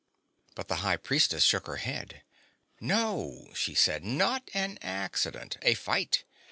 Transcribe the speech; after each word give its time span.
But 0.55 0.67
the 0.67 0.77
High 0.77 0.97
Priestess 0.97 1.43
shook 1.43 1.67
her 1.67 1.75
head. 1.75 2.23
"No," 2.79 3.51
she 3.53 3.75
said. 3.75 4.03
"Not 4.03 4.49
an 4.55 4.79
accident. 4.81 5.57
A 5.61 5.75
fight. 5.75 6.23